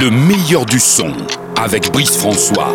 [0.00, 1.12] Le meilleur du son
[1.54, 2.74] avec Brice François.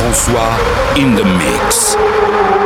[0.00, 0.56] François
[0.96, 2.59] in the mix.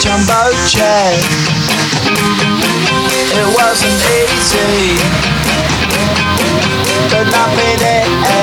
[0.00, 1.18] jumbo jet.
[3.34, 4.94] It wasn't easy,
[7.10, 7.48] but not
[7.82, 8.37] it.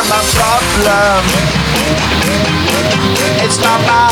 [0.00, 1.24] not my problem.
[3.44, 4.09] It's not my